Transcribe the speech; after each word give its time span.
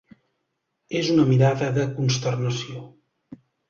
És 1.01 1.13
una 1.17 1.27
mirada 1.33 1.71
de 1.79 1.87
consternació. 2.01 2.87